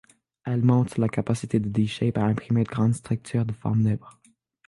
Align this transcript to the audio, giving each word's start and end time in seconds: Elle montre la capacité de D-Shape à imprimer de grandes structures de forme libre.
Elle 0.45 0.63
montre 0.63 0.99
la 0.99 1.07
capacité 1.07 1.59
de 1.59 1.69
D-Shape 1.69 2.17
à 2.17 2.23
imprimer 2.23 2.63
de 2.63 2.69
grandes 2.69 2.95
structures 2.95 3.45
de 3.45 3.53
forme 3.53 3.87
libre. 3.87 4.19